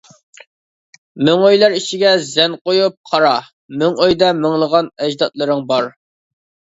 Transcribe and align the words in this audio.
مىڭئۆيلەر 1.27 1.75
ئىچىگە 1.81 2.13
زەن 2.29 2.57
قويۇپ 2.69 2.97
قارا، 3.11 3.35
مىڭئۆيدە 3.83 4.31
مىڭلىغان 4.43 4.91
ئەجدادلىرىڭ 5.05 5.63
بار. 5.75 5.93